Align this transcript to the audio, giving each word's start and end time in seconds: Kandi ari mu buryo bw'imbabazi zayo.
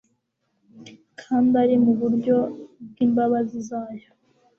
Kandi 1.21 1.53
ari 1.63 1.75
mu 1.83 1.91
buryo 1.99 2.35
bw'imbabazi 2.89 3.57
zayo. 3.69 4.09